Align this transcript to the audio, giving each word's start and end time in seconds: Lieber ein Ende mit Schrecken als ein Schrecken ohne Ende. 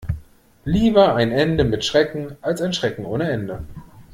Lieber 0.65 1.13
ein 1.13 1.31
Ende 1.31 1.63
mit 1.63 1.85
Schrecken 1.85 2.35
als 2.41 2.59
ein 2.63 2.73
Schrecken 2.73 3.05
ohne 3.05 3.29
Ende. 3.29 3.65